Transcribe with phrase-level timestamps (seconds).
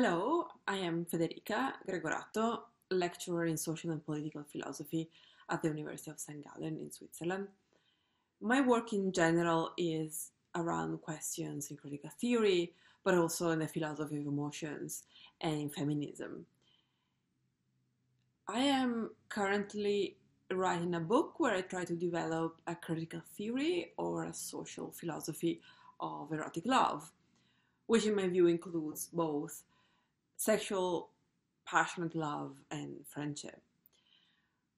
[0.00, 5.10] Hello, I am Federica Gregoratto, lecturer in social and political philosophy
[5.50, 6.40] at the University of St.
[6.44, 7.48] Gallen in Switzerland.
[8.40, 14.18] My work in general is around questions in critical theory, but also in the philosophy
[14.18, 15.02] of emotions
[15.40, 16.46] and in feminism.
[18.46, 20.16] I am currently
[20.52, 25.60] writing a book where I try to develop a critical theory or a social philosophy
[25.98, 27.10] of erotic love,
[27.88, 29.64] which in my view includes both
[30.38, 31.10] sexual,
[31.66, 33.60] passionate love and friendship.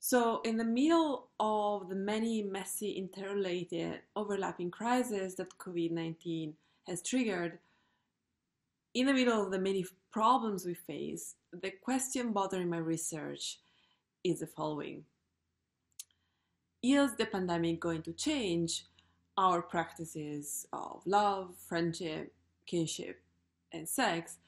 [0.00, 6.54] So, in the middle of the many messy, interrelated, overlapping crises that COVID 19
[6.88, 7.58] has triggered,
[8.94, 13.58] in the middle of the many problems we face, the question bothering my research
[14.24, 15.04] is the following
[16.82, 18.86] Is the pandemic going to change
[19.36, 22.32] our practices of love, friendship,
[22.66, 23.20] kinship,
[23.72, 24.38] and sex,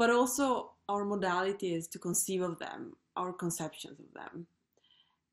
[0.00, 4.46] but also our modalities to conceive of them, our conceptions of them?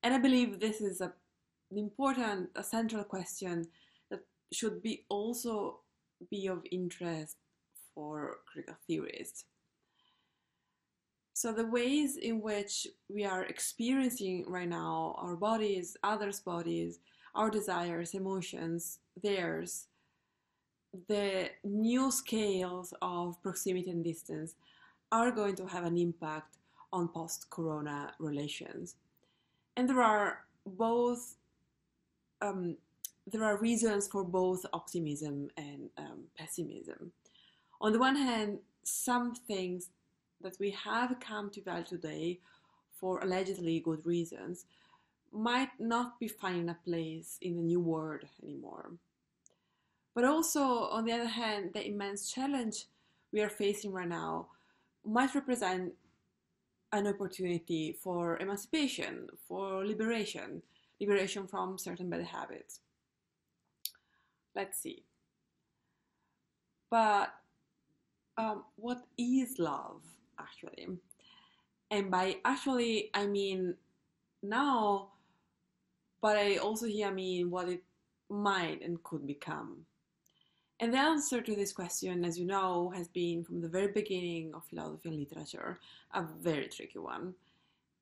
[0.03, 1.13] And I believe this is a,
[1.71, 3.65] an important, a central question
[4.09, 4.19] that
[4.51, 5.79] should be also
[6.29, 7.37] be of interest
[7.95, 9.45] for critical theorists.
[11.33, 16.99] So the ways in which we are experiencing right now our bodies, others' bodies,
[17.35, 19.87] our desires, emotions, theirs,
[21.07, 24.55] the new scales of proximity and distance
[25.11, 26.57] are going to have an impact
[26.91, 28.95] on post corona relations.
[29.75, 31.35] And there are both,
[32.41, 32.77] um,
[33.31, 37.11] there are reasons for both optimism and um, pessimism.
[37.81, 39.89] On the one hand, some things
[40.41, 42.39] that we have come to value today
[42.99, 44.65] for allegedly good reasons
[45.31, 48.91] might not be finding a place in the new world anymore.
[50.17, 52.85] But also, on the other hand, the immense challenge
[53.31, 54.47] we are facing right now
[55.05, 55.93] might represent
[56.91, 60.63] an opportunity for emancipation, for liberation,
[60.99, 62.79] liberation from certain bad habits.
[64.55, 65.03] Let's see.
[66.89, 67.31] But
[68.39, 70.01] um, what is love
[70.39, 70.87] actually?
[71.91, 73.75] And by actually, I mean
[74.41, 75.09] now,
[76.23, 77.83] but I also here mean what it
[78.31, 79.85] might and could become.
[80.79, 84.53] And the answer to this question, as you know, has been from the very beginning
[84.53, 85.79] of philosophy and literature
[86.13, 87.33] a very tricky one.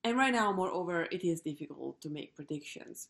[0.03, 3.07] And right now, moreover, it is difficult to make predictions.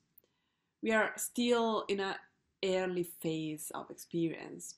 [0.84, 2.16] We are still in an
[2.64, 4.76] early phase of experience.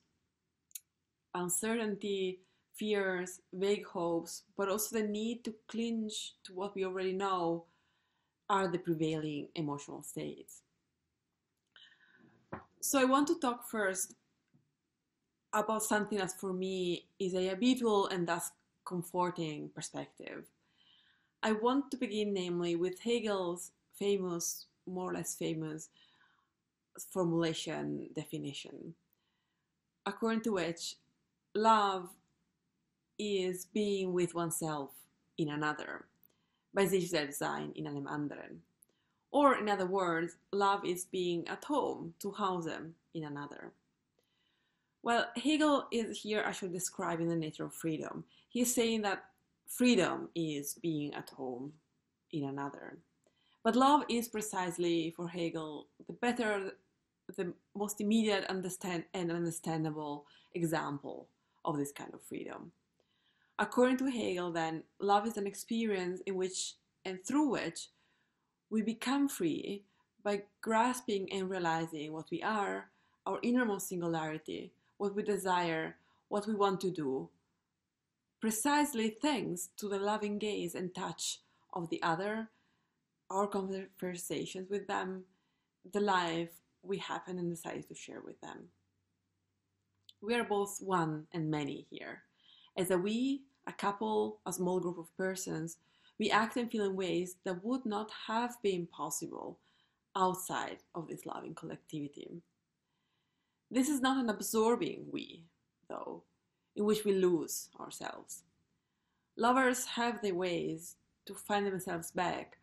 [1.36, 2.40] Uncertainty,
[2.74, 6.10] fears, vague hopes, but also the need to cling
[6.46, 7.66] to what we already know
[8.50, 10.62] are the prevailing emotional states.
[12.80, 14.14] So I want to talk first
[15.58, 18.52] about something that for me is a habitual and thus
[18.86, 20.46] comforting perspective.
[21.44, 25.90] I want to begin, namely, with Hegel's famous, more or less famous,
[27.12, 28.96] formulation definition,
[30.06, 30.96] according to which
[31.54, 32.10] love
[33.20, 34.92] is being with oneself
[35.38, 36.06] in another,
[36.74, 38.62] bei sich selbst sein in einem anderen.
[39.32, 43.74] Or, in other words, love is being at home, zu Hause, in another.
[45.08, 48.26] Well, Hegel is here actually describing the nature of freedom.
[48.50, 49.24] He's saying that
[49.66, 51.72] freedom is being at home
[52.34, 52.98] in another.
[53.64, 56.74] But love is precisely, for Hegel, the better,
[57.38, 60.26] the most immediate understand and understandable
[60.56, 61.30] example
[61.64, 62.74] of this kind of freedom.
[63.60, 66.74] According to Hegel, then, love is an experience in which
[67.06, 67.92] and through which
[68.70, 69.84] we become free
[70.22, 72.90] by grasping and realizing what we are,
[73.26, 75.96] our innermost singularity, what we desire,
[76.30, 77.30] what we want to do,
[78.40, 81.40] precisely thanks to the loving gaze and touch
[81.74, 82.50] of the other,
[83.30, 85.24] our conversations with them,
[85.92, 86.50] the life
[86.84, 88.70] we happen and decide to share with them.
[90.22, 92.24] We are both one and many here.
[92.78, 95.78] As a we, a couple, a small group of persons,
[96.20, 99.60] we act and feel in ways that would not have been possible
[100.16, 102.42] outside of this loving collectivity.
[103.70, 105.44] This is not an absorbing we,
[105.90, 106.24] though,
[106.76, 108.44] in which we lose ourselves.
[109.36, 112.58] Lovers have their ways to find themselves back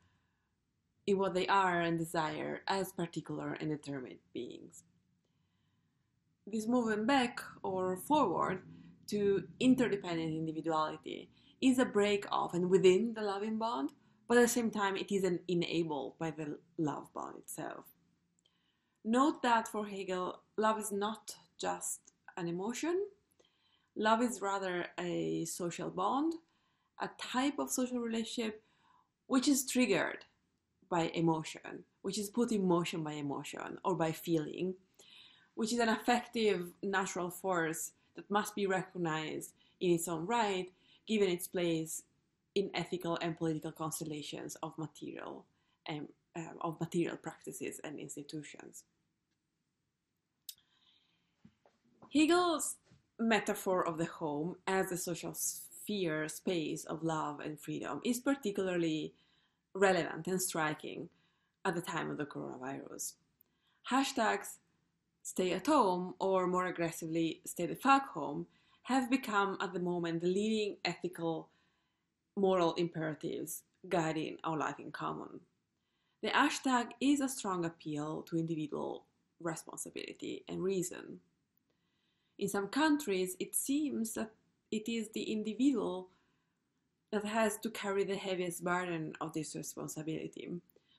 [1.07, 4.85] in what they are and desire as particular and determined beings.
[6.47, 8.63] This movement back or forward
[9.09, 11.31] to interdependent individuality
[11.61, 13.91] is a break off and within the loving bond,
[14.27, 17.85] but at the same time it is an enabled by the love bond itself.
[19.05, 22.01] Note that for Hegel, love is not just
[22.37, 23.07] an emotion,
[23.97, 26.35] Love is rather a social bond,
[27.01, 28.63] a type of social relationship
[29.27, 30.25] which is triggered
[30.91, 34.75] by emotion, which is put in motion by emotion or by feeling,
[35.55, 40.71] which is an affective natural force that must be recognized in its own right,
[41.07, 42.03] given its place
[42.57, 45.45] in ethical and political constellations of material
[45.87, 48.83] and um, of material practices and institutions.
[52.15, 52.77] Hegel's
[53.19, 59.13] metaphor of the home as a social sphere space of love and freedom is particularly
[59.75, 61.09] relevant and striking
[61.65, 63.15] at the time of the coronavirus.
[63.91, 64.59] Hashtags
[65.25, 68.47] stay at home or more aggressively stay the fuck home
[68.85, 71.49] have become at the moment the leading ethical
[72.37, 75.41] moral imperatives guiding our life in common.
[76.23, 79.07] The hashtag is a strong appeal to individual
[79.41, 81.19] responsibility and reason.
[82.39, 84.31] In some countries, it seems that
[84.71, 86.09] it is the individual
[87.13, 90.51] that has to carry the heaviest burden of this responsibility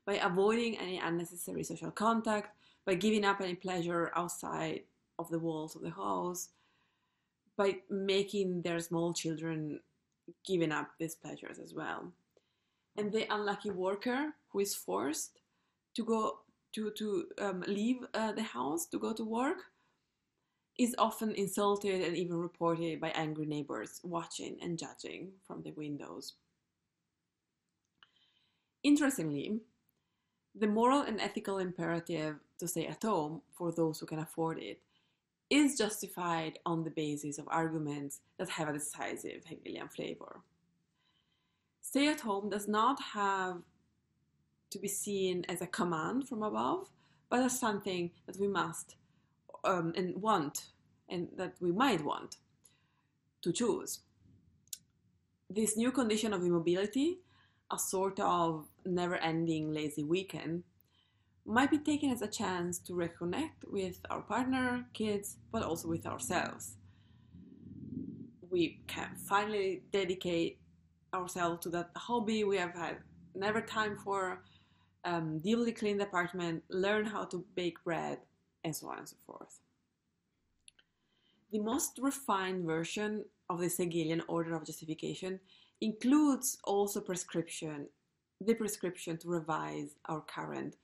[0.06, 2.56] by avoiding any unnecessary social contact,
[2.86, 4.82] by giving up any pleasure outside
[5.20, 6.50] of the walls of the house,
[7.58, 9.80] by making their small children
[10.46, 12.12] giving up these pleasures as well.
[12.98, 15.40] And the unlucky worker who is forced
[15.96, 16.40] to go
[16.74, 19.58] to to um, leave uh, the house to go to work
[20.78, 26.34] is often insulted and even reported by angry neighbors watching and judging from the windows.
[28.84, 29.60] Interestingly,
[30.54, 34.82] the moral and ethical imperative to stay at home for those who can afford it
[35.50, 40.42] is justified on the basis of arguments that have a decisive Hegelian flavor
[41.86, 43.62] stay at home does not have
[44.72, 46.90] to be seen as a command from above,
[47.30, 48.96] but as something that we must
[49.66, 50.68] um, and want
[51.10, 52.38] and that we might want
[53.42, 54.00] to choose.
[55.50, 57.20] This new condition of immobility,
[57.72, 60.64] a sort of never ending lazy weekend,
[61.46, 66.08] might be taken as a chance to reconnect with our partner, kids, but also with
[66.08, 66.78] ourselves.
[68.50, 70.60] We can finally dedicate
[71.14, 72.98] ourselves to that hobby we have had
[73.36, 74.42] never time for
[75.04, 78.18] um, deeply clean the apartment learn how to bake bread
[78.66, 79.62] and so on and so forth
[81.54, 85.40] the most refined version of the hegelian order of justification
[85.80, 87.88] includes also prescription
[88.42, 90.76] the prescription to revise our current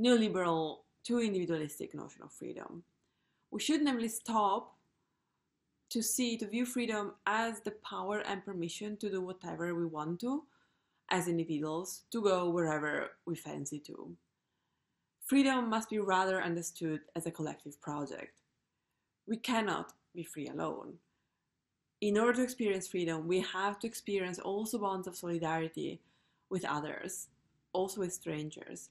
[0.00, 2.82] neoliberal too individualistic notion of freedom
[3.52, 4.76] we should namely stop
[5.90, 10.20] to see, to view freedom as the power and permission to do whatever we want
[10.20, 10.44] to
[11.10, 14.10] as individuals, to go wherever we fancy to.
[15.26, 18.42] Freedom must be rather understood as a collective project.
[19.26, 20.94] We cannot be free alone.
[22.00, 26.00] In order to experience freedom, we have to experience also bonds of solidarity
[26.48, 27.26] with others,
[27.72, 28.90] also with strangers,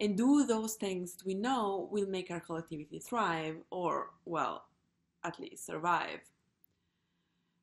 [0.00, 4.64] and do those things that we know will make our collectivity thrive or, well,
[5.24, 6.20] at least survive.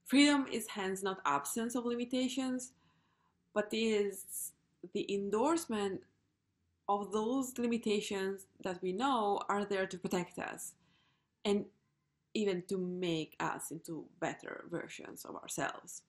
[0.05, 2.73] Freedom is hence not absence of limitations,
[3.55, 4.51] but is
[4.93, 6.01] the endorsement
[6.87, 10.73] of those limitations that we know are there to protect us
[11.45, 11.65] and
[12.33, 16.01] even to make us into better versions of ourselves.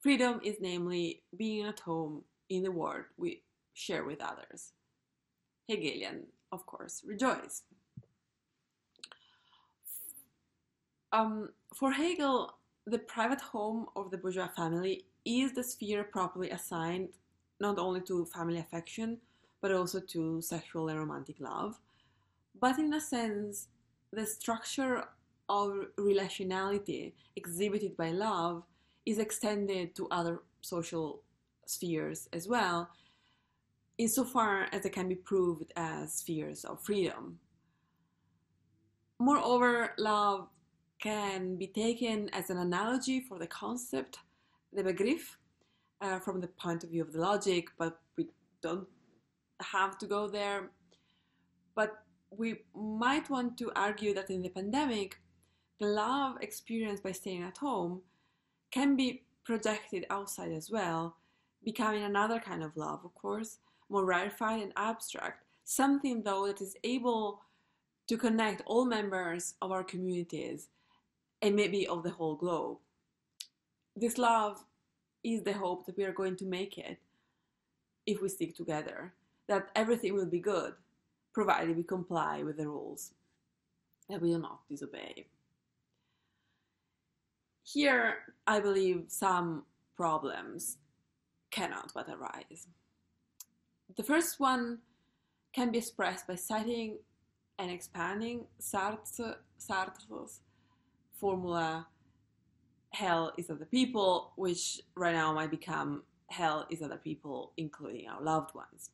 [0.00, 4.72] Freedom is namely being at home in the world we share with others.
[5.66, 7.62] Hegelian, of course, rejoice.
[11.12, 17.08] Um, for Hegel, the private home of the bourgeois family is the sphere properly assigned
[17.60, 19.18] not only to family affection,
[19.64, 21.80] but also to sexual and romantic love.
[22.60, 23.68] But in a sense,
[24.12, 25.04] the structure
[25.48, 28.64] of relationality exhibited by love
[29.06, 31.22] is extended to other social
[31.64, 32.90] spheres as well,
[33.96, 37.38] insofar as it can be proved as spheres of freedom.
[39.18, 40.48] Moreover, love
[41.00, 44.18] can be taken as an analogy for the concept,
[44.74, 45.38] the begriff,
[46.02, 48.28] uh, from the point of view of the logic, but we
[48.60, 48.86] don't
[49.62, 50.70] have to go there.
[51.74, 55.20] But we might want to argue that in the pandemic,
[55.80, 58.02] the love experienced by staying at home
[58.70, 61.16] can be projected outside as well,
[61.64, 63.58] becoming another kind of love, of course,
[63.88, 67.40] more rarefied and abstract, something though that is able
[68.06, 70.68] to connect all members of our communities
[71.42, 72.78] and maybe of the whole globe.
[73.96, 74.64] This love
[75.22, 76.98] is the hope that we are going to make it
[78.06, 79.14] if we stick together,
[79.48, 80.74] that everything will be good,
[81.32, 83.12] provided we comply with the rules,
[84.08, 85.26] that we do not disobey.
[87.62, 89.64] Here, I believe some
[89.96, 90.78] problems
[91.50, 92.68] cannot but arise.
[93.96, 94.78] The first one
[95.52, 96.98] can be expressed by citing
[97.58, 100.40] and expanding Sartre, Sartre's
[101.12, 101.86] formula
[102.94, 108.22] hell is other people, which right now might become hell is other people, including our
[108.22, 108.90] loved ones.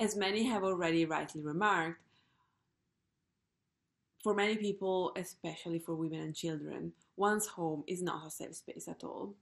[0.00, 2.00] As many have already rightly remarked,
[4.22, 8.88] for many people, especially for women and children, one's home is not a safe space
[8.88, 9.34] at all.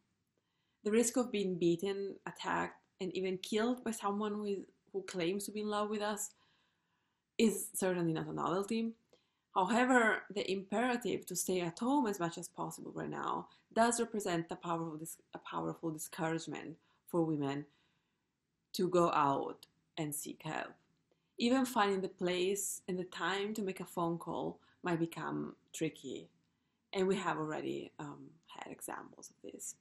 [0.85, 4.59] The risk of being beaten, attacked, and even killed by someone who, is,
[4.93, 6.31] who claims to be in love with us
[7.39, 8.93] is certainly not a novelty.
[9.55, 14.47] However, the imperative to stay at home as much as possible right now does represent
[14.51, 14.99] a powerful,
[15.35, 17.67] a powerful discouragement for women
[18.75, 19.67] to go out
[19.99, 20.73] and seek help.
[21.39, 26.31] Even finding the place and the time to make a phone call might become tricky,
[26.93, 29.75] and we have already um, had examples of this.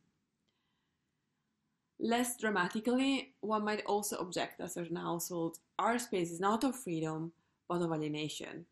[2.00, 7.32] Less dramatically, one might also object that certain households are spaces not of freedom
[7.70, 8.66] but of alienation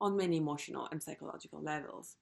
[0.00, 2.16] on many emotional and psychological levels.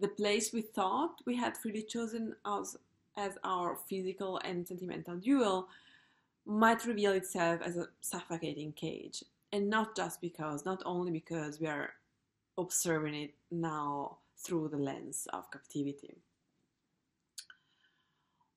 [0.00, 2.76] The place we thought we had freely chosen as,
[3.16, 5.68] as our physical and sentimental duel
[6.48, 9.22] might reveal itself as a suffocating cage.
[9.52, 11.90] And not just because, not only because we are
[12.56, 16.16] observing it now through the lens of captivity.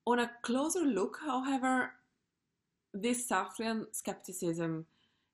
[0.06, 1.92] On a closer look, however,
[2.94, 4.86] this Sartrean skepticism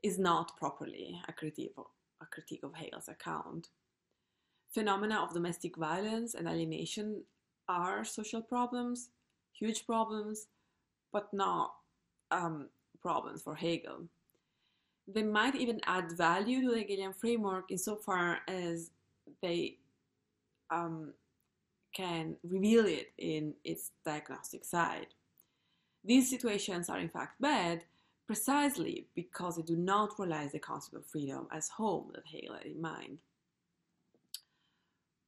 [0.04, 1.86] is not properly a critique of,
[2.22, 3.70] a critique of Hegel's account.
[4.72, 7.24] Phenomena of domestic violence and alienation
[7.70, 9.10] are social problems,
[9.54, 10.48] huge problems,
[11.12, 11.72] but not
[12.32, 12.68] um,
[13.02, 14.08] problems for Hegel.
[15.08, 18.92] They might even add value to the Hegelian framework insofar as
[19.42, 19.78] they
[20.70, 21.14] um,
[21.94, 25.08] can reveal it in its diagnostic side.
[26.04, 27.84] These situations are in fact bad
[28.26, 32.66] precisely because they do not realize the concept of freedom as home that Hegel had
[32.66, 33.20] in mind.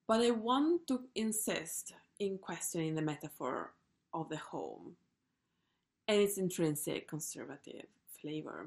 [0.08, 3.74] But I want to insist in questioning the metaphor
[4.14, 4.96] of the home
[6.10, 7.86] and its intrinsic conservative
[8.20, 8.66] flavor.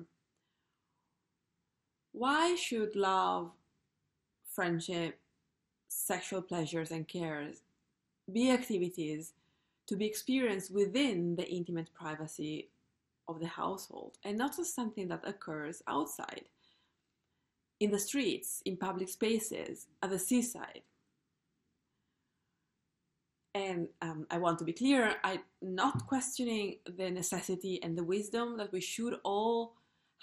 [2.12, 3.50] Why should love,
[4.48, 5.18] friendship,
[5.88, 7.62] sexual pleasures, and cares
[8.32, 9.32] be activities
[9.88, 12.70] to be experienced within the intimate privacy
[13.26, 16.44] of the household and not as something that occurs outside,
[17.80, 20.82] in the streets, in public spaces, at the seaside.
[23.54, 28.56] And um, I want to be clear, I'm not questioning the necessity and the wisdom
[28.56, 29.74] that we should all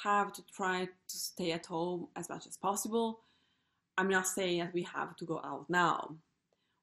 [0.04, 3.20] have to try to stay at home as much as possible.
[3.98, 6.16] I'm not saying that we have to go out now.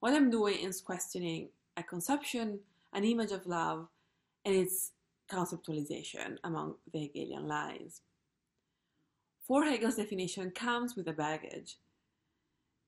[0.00, 2.60] What I'm doing is questioning a conception,
[2.92, 3.88] an image of love,
[4.44, 4.92] and its
[5.28, 8.02] conceptualization among the Hegelian lines.
[9.46, 11.76] For Hegel's definition comes with a baggage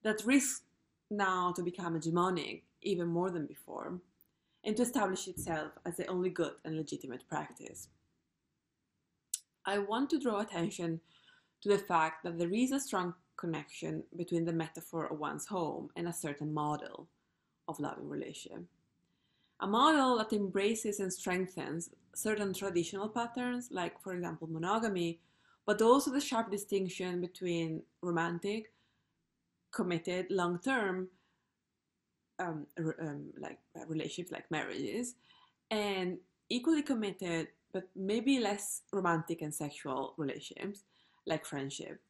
[0.03, 0.63] that risks
[1.11, 4.01] now to become hegemonic even more than before,
[4.65, 7.89] and to establish itself as the only good and legitimate practice.
[9.65, 11.01] I want to draw attention
[11.63, 15.91] to the fact that there is a strong connection between the metaphor of one's home
[15.97, 17.09] and a certain model
[17.69, 18.65] of loving relationship
[19.61, 25.21] a model that embraces and strengthens certain traditional patterns, like, for example, monogamy,
[25.67, 28.73] but also the sharp distinction between romantic,
[29.73, 31.09] committed, long term,
[32.39, 35.15] um, um, like relationships like marriages,
[35.71, 36.19] and
[36.49, 40.85] equally committed, but maybe less romantic and sexual relationships
[41.27, 42.01] like friendship.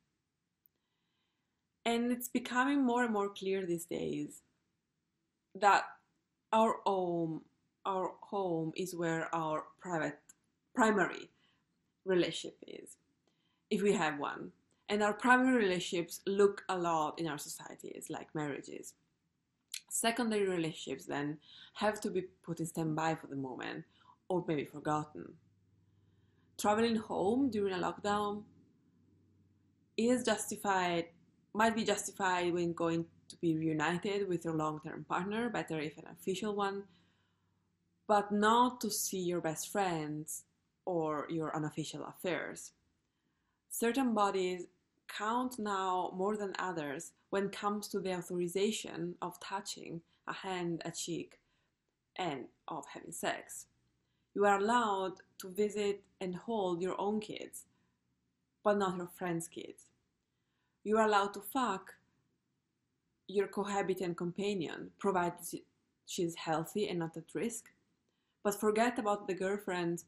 [1.84, 4.42] And it's becoming more and more clear these days
[5.54, 5.84] that
[6.52, 7.42] our home
[7.86, 10.18] our home is where our private
[10.74, 11.30] primary
[12.04, 12.96] relationship is
[13.70, 14.52] if we have one.
[14.90, 18.94] And our primary relationships look a lot in our societies like marriages
[19.88, 21.38] secondary relationships then
[21.74, 23.84] have to be put in standby for the moment
[24.28, 25.24] or maybe forgotten
[26.58, 28.42] traveling home during a lockdown
[29.96, 31.06] is justified
[31.54, 35.96] might be justified when going to be reunited with your long term partner, better if
[35.98, 36.84] an official one,
[38.06, 40.44] but not to see your best friends
[40.84, 42.72] or your unofficial affairs.
[43.70, 44.66] Certain bodies
[45.08, 50.82] count now more than others when it comes to the authorization of touching a hand,
[50.84, 51.40] a cheek,
[52.16, 53.66] and of having sex.
[54.34, 57.64] You are allowed to visit and hold your own kids,
[58.62, 59.84] but not your friends' kids.
[60.84, 61.94] You are allowed to fuck
[63.26, 65.38] your cohabitant companion, provided
[66.06, 67.70] she is healthy and not at risk,
[68.42, 70.04] but forget about the girlfriends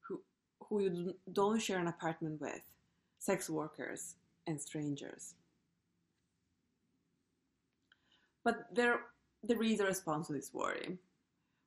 [0.00, 0.20] who,
[0.60, 2.62] who you don't share an apartment with,
[3.18, 4.14] sex workers,
[4.46, 5.34] and strangers.
[8.44, 9.00] But there,
[9.42, 10.98] there is a response to this worry,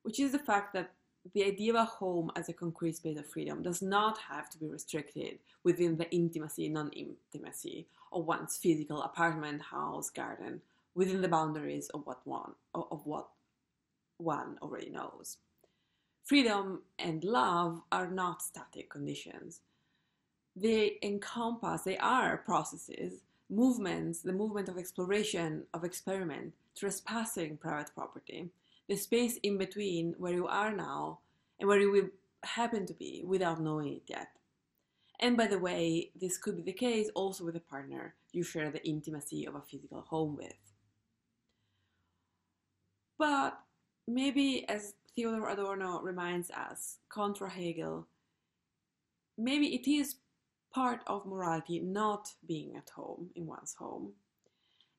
[0.02, 0.92] which is the fact that
[1.34, 4.58] the idea of a home as a concrete space of freedom does not have to
[4.58, 10.62] be restricted within the intimacy non intimacy of one's physical apartment, house, garden,
[10.94, 13.28] within the boundaries of what one, of what
[14.18, 15.36] one already knows.
[16.24, 19.60] Freedom and love are not static conditions.
[20.60, 28.48] They encompass, they are processes, movements, the movement of exploration, of experiment, trespassing private property,
[28.88, 31.20] the space in between where you are now
[31.60, 32.08] and where you will
[32.42, 34.28] happen to be without knowing it yet.
[35.20, 38.70] And by the way, this could be the case also with a partner you share
[38.70, 40.54] the intimacy of a physical home with.
[43.16, 43.58] But
[44.06, 48.06] maybe, as Theodor Adorno reminds us, contra Hegel,
[49.36, 50.16] maybe it is
[50.72, 54.12] part of morality not being at home in one's home.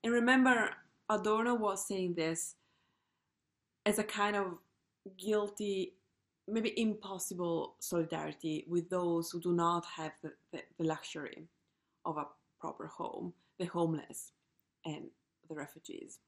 [0.04, 0.72] And remember,
[1.10, 2.56] Adorno was saying this
[3.86, 4.58] as a kind of
[5.18, 5.94] guilty,
[6.48, 11.48] maybe impossible solidarity with those who do not have the, the, the luxury
[12.06, 12.26] of a
[12.60, 14.32] proper home, the homeless
[14.86, 15.06] and
[15.48, 16.20] the refugees.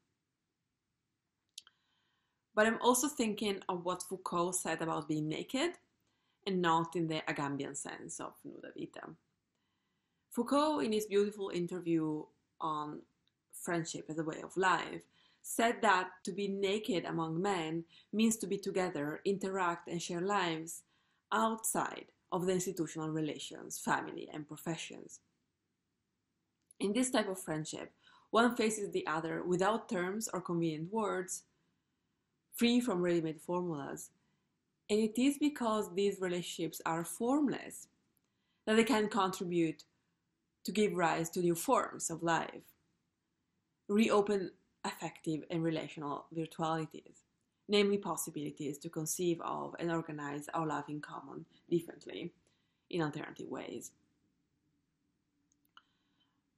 [2.53, 5.71] But I'm also thinking of what Foucault said about being naked
[6.45, 9.07] and not in the Agamben sense of nuda vita.
[10.31, 12.23] Foucault, in his beautiful interview
[12.61, 13.01] on
[13.51, 15.03] friendship as a way of life,
[15.41, 17.83] said that to be naked among men
[18.13, 20.83] means to be together, interact, and share lives
[21.33, 25.19] outside of the institutional relations, family, and professions.
[26.79, 27.91] In this type of friendship,
[28.29, 31.43] one faces the other without terms or convenient words,
[32.55, 34.11] free from ready made formulas.
[34.89, 37.87] And it is because these relationships are formless
[38.65, 39.83] that they can contribute
[40.63, 42.63] to give rise to new forms of life,
[43.87, 44.51] reopen
[44.83, 47.23] affective and relational virtualities,
[47.67, 52.31] namely possibilities to conceive of and organize our life in common differently
[52.89, 53.91] in alternative ways.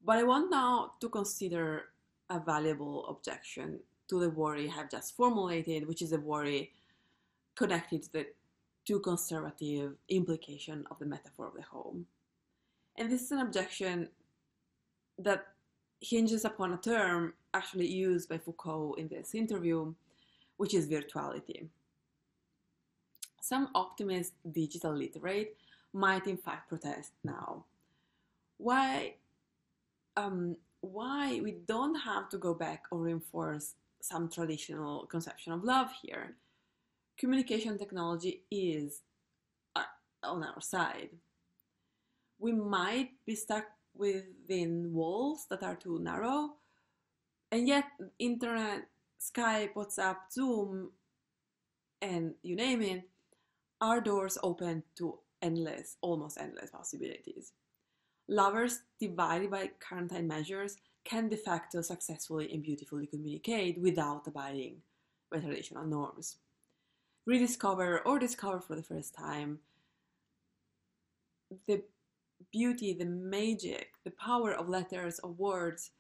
[0.06, 1.86] But I want now to consider
[2.30, 6.74] a valuable objection to the worry I have just formulated, which is a worry
[7.56, 8.26] connected to the
[8.86, 12.06] too conservative implication of the metaphor of the home.
[12.98, 14.10] And this is an objection
[15.18, 15.48] that
[16.02, 19.94] hinges upon a term actually used by Foucault in this interview,
[20.58, 21.68] which is virtuality.
[23.42, 25.56] Some optimist digital literate
[25.94, 27.66] might in fact protest now.
[28.58, 29.16] Why,
[30.18, 35.90] um, why we don't have to go back or reinforce some traditional conception of love
[36.02, 36.36] here.
[37.18, 39.02] Communication technology is
[39.76, 39.84] uh,
[40.24, 41.10] on our side.
[42.44, 46.56] We might be stuck within walls that are too narrow,
[47.54, 47.86] and yet
[48.20, 48.82] internet,
[49.18, 50.92] Skype, WhatsApp, Zoom,
[52.02, 53.10] and you name it,
[53.80, 57.54] are doors open to endless, almost endless possibilities.
[58.28, 60.76] Lovers divided by quarantine measures
[61.06, 64.82] can de facto successfully and beautifully communicate without abiding
[65.32, 66.36] by traditional norms.
[67.26, 69.60] Rediscover or discover for the first time
[71.68, 71.82] the
[72.52, 75.92] beauty, the magic, the power of letters, of words,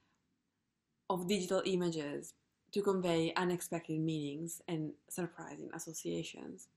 [1.10, 2.34] of digital images
[2.71, 6.67] to convey unexpected meanings and surprising associations.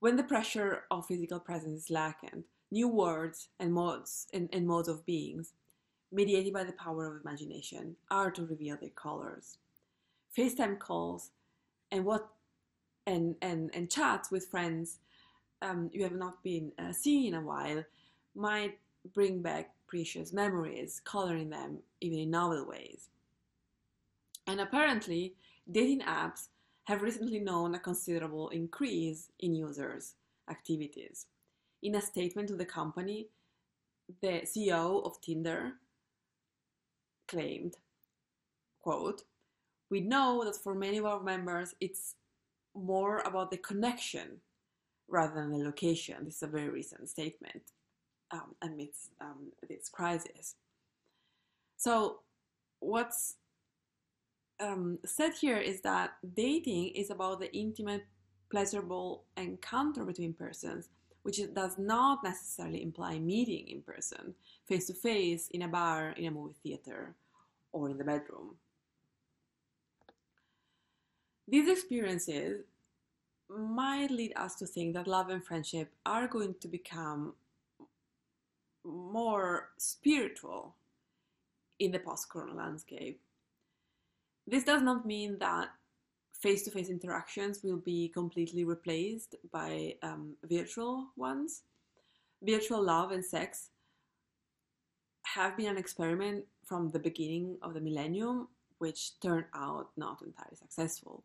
[0.00, 4.88] When the pressure of physical presence is slackened, new words and modes and, and modes
[4.88, 5.52] of beings
[6.12, 9.58] mediated by the power of imagination, are to reveal their colors.
[10.36, 11.30] FaceTime calls
[11.90, 12.28] and what
[13.06, 14.98] and and and chats with friends
[15.62, 17.84] um, you have not been uh, seen in a while
[18.34, 18.78] might
[19.14, 23.08] bring back precious memories, coloring them even in novel ways.
[24.46, 25.34] And apparently,
[25.70, 26.48] dating apps
[26.84, 30.14] have recently known a considerable increase in users'
[30.50, 31.26] activities.
[31.82, 33.28] In a statement to the company,
[34.22, 35.74] the CEO of Tinder
[37.26, 37.76] claimed,
[38.80, 39.22] quote,
[39.90, 42.14] we know that for many of our members, it's
[42.74, 44.40] more about the connection
[45.08, 46.24] rather than the location.
[46.24, 47.62] This is a very recent statement
[48.30, 50.54] um, amidst um, this crisis.
[51.76, 52.20] So,
[52.80, 53.36] what's
[54.60, 58.06] um, said here is that dating is about the intimate,
[58.50, 60.88] pleasurable encounter between persons,
[61.22, 64.34] which does not necessarily imply meeting in person,
[64.66, 67.14] face to face, in a bar, in a movie theater,
[67.72, 68.56] or in the bedroom.
[71.46, 72.64] These experiences
[73.48, 77.34] might lead us to think that love and friendship are going to become
[78.84, 80.74] more spiritual
[81.78, 83.20] in the post corona landscape.
[84.46, 85.68] This does not mean that
[86.32, 91.62] face to face interactions will be completely replaced by um, virtual ones.
[92.42, 93.70] Virtual love and sex
[95.34, 100.56] have been an experiment from the beginning of the millennium, which turned out not entirely
[100.56, 101.24] successful.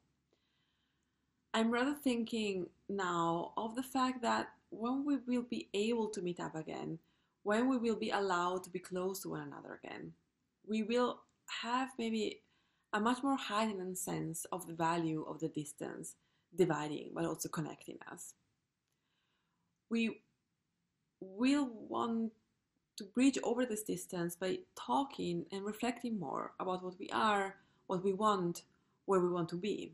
[1.53, 6.39] I'm rather thinking now of the fact that when we will be able to meet
[6.39, 6.97] up again,
[7.43, 10.13] when we will be allowed to be close to one another again,
[10.67, 11.19] we will
[11.61, 12.41] have maybe
[12.93, 16.15] a much more heightened sense of the value of the distance
[16.55, 18.33] dividing but also connecting us.
[19.89, 20.21] We
[21.19, 22.31] will want
[22.97, 27.55] to bridge over this distance by talking and reflecting more about what we are,
[27.87, 28.63] what we want,
[29.05, 29.93] where we want to be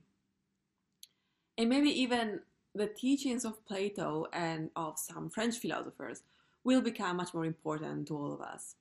[1.59, 2.39] and maybe even
[2.73, 6.23] the teachings of Plato and of some French philosophers
[6.63, 8.75] will become much more important to all of us.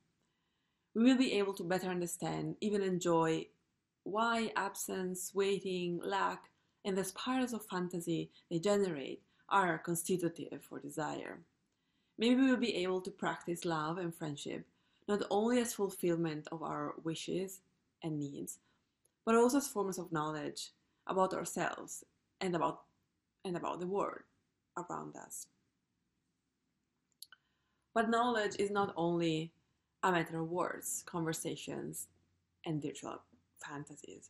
[0.95, 3.47] We will be able to better understand, even enjoy,
[4.03, 6.45] why absence, waiting, lack,
[6.85, 11.39] and the spirals of fantasy they generate are constitutive for desire.
[12.17, 14.65] Maybe we will be able to practice love and friendship
[15.05, 17.59] not only as fulfillment of our wishes
[18.03, 18.59] and needs,
[19.25, 20.69] but also as forms of knowledge
[21.07, 22.05] about ourselves
[22.41, 22.81] and about
[23.45, 24.21] and about the world
[24.77, 25.47] around us.
[27.93, 29.51] But knowledge is not only
[30.03, 32.07] a matter of words, conversations,
[32.65, 33.21] and virtual
[33.57, 34.29] fantasies.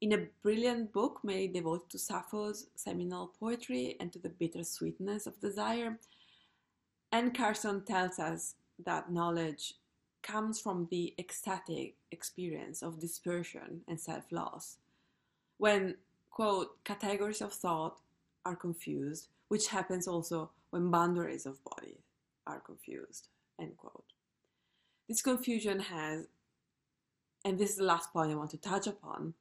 [0.00, 5.26] In a brilliant book made devoted to Sappho's seminal poetry and to the bitter sweetness
[5.26, 5.98] of desire,
[7.12, 9.74] Anne Carson tells us that knowledge
[10.22, 14.78] comes from the ecstatic experience of dispersion and self loss,
[15.58, 15.96] when
[16.32, 17.98] quote, categories of thought
[18.44, 21.98] are confused, which happens also when boundaries of body
[22.46, 23.28] are confused,
[23.60, 24.04] end quote.
[25.08, 26.26] This confusion has,
[27.44, 29.34] and this is the last point I want to touch upon,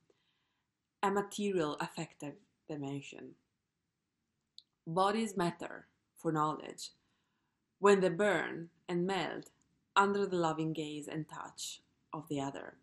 [1.01, 2.33] a material affective
[2.67, 3.31] dimension.
[4.85, 6.89] Bodies matter for knowledge
[7.79, 9.49] when they burn and melt
[9.95, 11.81] under the loving gaze and touch
[12.13, 12.75] of the other.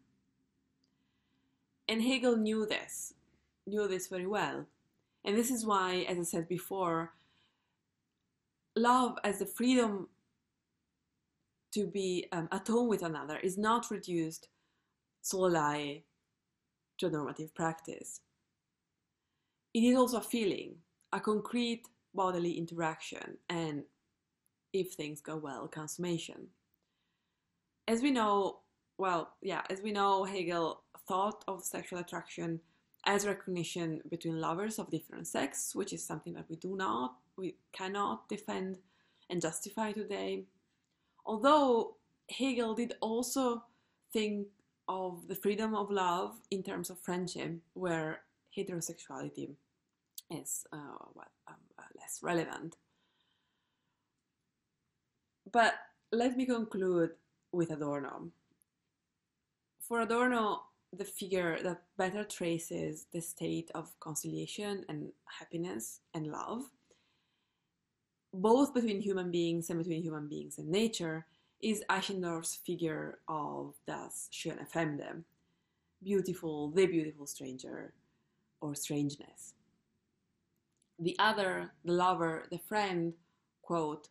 [1.88, 3.14] And Hegel knew this
[3.68, 4.66] knew this very well.
[5.24, 7.12] And this is why, as I said before,
[8.76, 10.08] love as the freedom
[11.72, 14.48] to be um, at home with another is not reduced
[15.22, 16.04] solely
[16.98, 18.20] to a normative practice.
[19.74, 20.76] It is also a feeling,
[21.12, 23.82] a concrete bodily interaction, and
[24.72, 26.48] if things go well, consummation.
[27.86, 28.60] As we know,
[28.98, 32.60] well, yeah, as we know, Hegel thought of sexual attraction
[33.06, 37.54] as recognition between lovers of different sex, which is something that we do not, we
[37.72, 38.78] cannot defend
[39.30, 40.44] and justify today.
[41.24, 41.96] Although
[42.30, 43.62] Hegel did also
[44.12, 44.48] think
[44.88, 48.20] of the freedom of love in terms of friendship, where
[48.56, 49.50] heterosexuality
[50.30, 52.76] is uh, well, um, uh, less relevant.
[55.50, 55.74] But
[56.12, 57.10] let me conclude
[57.52, 58.28] with Adorno.
[59.80, 60.62] For Adorno,
[60.96, 66.62] the figure that better traces the state of conciliation and happiness and love,
[68.32, 71.26] both between human beings and between human beings and nature,
[71.60, 75.24] is Eichendorff's figure of das schöne Fremde,
[76.02, 77.92] beautiful, the beautiful stranger,
[78.60, 79.54] or strangeness.
[80.98, 83.14] The other, the lover, the friend,
[83.62, 84.08] quote,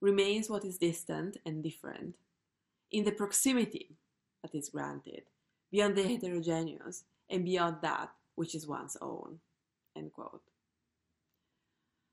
[0.00, 2.16] remains what is distant and different
[2.90, 3.96] in the proximity
[4.42, 5.22] that is granted
[5.70, 9.40] beyond the heterogeneous, and beyond that which is one's own.
[9.96, 10.42] End quote.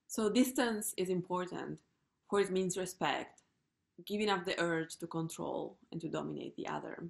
[0.08, 1.80] So distance is important,
[2.30, 3.42] for it means respect,
[4.06, 7.04] giving up the urge to control and to dominate the other.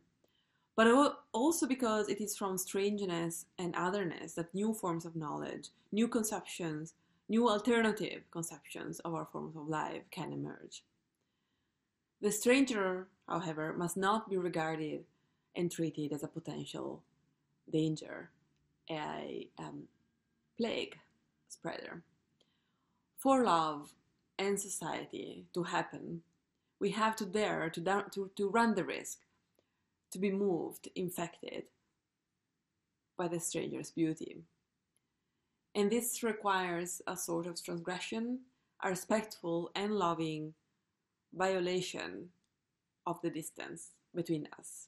[0.75, 0.87] But
[1.33, 6.93] also because it is from strangeness and otherness that new forms of knowledge, new conceptions,
[7.29, 10.83] new alternative conceptions of our forms of life can emerge.
[12.21, 15.03] The stranger, however, must not be regarded
[15.55, 17.01] and treat it as a potential
[17.71, 18.29] danger,
[18.89, 19.83] a um,
[20.57, 20.97] plague
[21.47, 22.01] spreader.
[23.17, 23.93] For love
[24.37, 26.21] and society to happen,
[26.79, 29.19] we have to dare to, to, to run the risk
[30.11, 31.63] to be moved, infected
[33.17, 34.37] by the stranger's beauty.
[35.75, 38.39] And this requires a sort of transgression,
[38.83, 40.53] a respectful and loving
[41.33, 42.29] violation
[43.07, 44.87] of the distance between us.